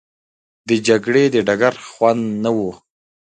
د 0.67 0.69
جګړې 0.87 1.25
د 1.33 1.35
ډګر 1.47 1.73
خوند 1.87 2.23
نه 2.43 2.49
وو. 2.57 2.71